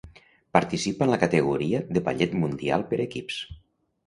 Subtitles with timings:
[0.57, 3.39] Participa en la categoria de Ballet Mundial per equips.